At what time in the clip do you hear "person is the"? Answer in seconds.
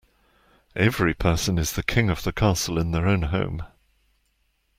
1.13-1.83